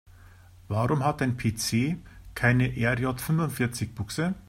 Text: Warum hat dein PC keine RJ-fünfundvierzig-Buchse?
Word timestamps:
Warum 0.67 1.05
hat 1.05 1.21
dein 1.21 1.37
PC 1.37 1.95
keine 2.33 2.69
RJ-fünfundvierzig-Buchse? 2.75 4.33